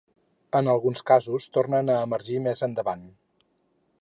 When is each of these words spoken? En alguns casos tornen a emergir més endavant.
En 0.59 0.69
alguns 0.73 1.03
casos 1.11 1.47
tornen 1.59 1.93
a 1.97 2.01
emergir 2.09 2.41
més 2.49 2.67
endavant. 2.71 3.09